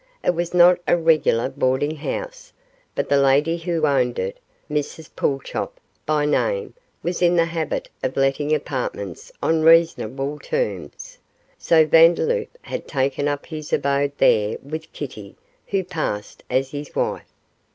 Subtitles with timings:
[0.23, 2.51] It was not a regular boarding house,
[2.95, 8.17] but the lady who owned it, Mrs Pulchop by name, was in the habit of
[8.17, 11.19] letting apartments on reasonable terms;
[11.59, 15.35] so Vandeloup had taken up his abode there with Kitty,
[15.67, 17.31] who passed as his wife.